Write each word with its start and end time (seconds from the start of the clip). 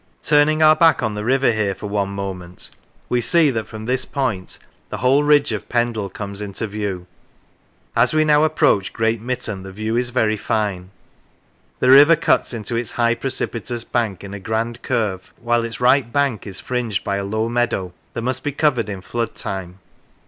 Turning 0.23 0.63
our 0.63 0.75
back 0.75 1.03
on 1.03 1.13
the 1.13 1.23
river 1.23 1.51
here 1.51 1.75
for 1.75 1.85
one 1.85 2.09
moment, 2.09 2.71
we 3.07 3.21
see 3.21 3.51
that 3.51 3.67
from 3.67 3.85
this 3.85 4.03
point 4.03 4.57
the 4.89 4.97
whole 4.97 5.23
ridge 5.23 5.51
of 5.51 5.69
Pendle 5.69 6.09
comes 6.09 6.41
into 6.41 6.65
view. 6.65 7.05
As 7.95 8.11
we 8.11 8.25
now 8.25 8.43
approach 8.43 8.93
Great 8.93 9.21
Mitton 9.21 9.61
the 9.61 9.71
view 9.71 9.95
is 9.95 10.09
very 10.09 10.37
fine. 10.37 10.89
The 11.81 11.91
river 11.91 12.15
cuts 12.15 12.51
into 12.51 12.75
its 12.75 12.93
high 12.93 13.13
precipitous 13.13 13.83
bank 13.83 14.23
in 14.23 14.33
a 14.33 14.39
grand 14.39 14.81
curve, 14.81 15.31
while 15.39 15.63
its 15.63 15.79
right 15.79 16.11
bank 16.11 16.47
is 16.47 16.59
fringed 16.59 17.03
by 17.03 17.17
a 17.17 17.23
low 17.23 17.47
meadow, 17.47 17.93
that 18.15 18.23
must 18.23 18.43
be 18.43 18.51
covered 18.51 18.89
in 18.89 19.01
flood 19.01 19.35
time. 19.35 19.77